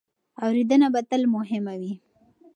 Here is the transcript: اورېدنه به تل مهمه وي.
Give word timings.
اورېدنه 0.43 0.87
به 0.93 1.01
تل 1.09 1.21
مهمه 1.35 1.73
وي. 1.81 1.93